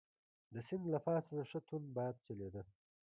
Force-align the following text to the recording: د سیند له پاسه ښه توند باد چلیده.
د 0.53 0.55
سیند 0.67 0.85
له 0.93 0.99
پاسه 1.05 1.35
ښه 1.49 1.59
توند 1.67 1.87
باد 1.97 2.15
چلیده. 2.25 2.61